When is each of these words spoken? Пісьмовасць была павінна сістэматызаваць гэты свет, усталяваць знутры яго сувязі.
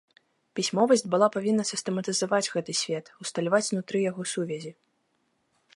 Пісьмовасць 0.59 1.03
была 1.15 1.27
павінна 1.35 1.63
сістэматызаваць 1.71 2.49
гэты 2.55 2.73
свет, 2.81 3.05
усталяваць 3.25 3.65
знутры 3.69 3.97
яго 4.09 4.21
сувязі. 4.35 4.71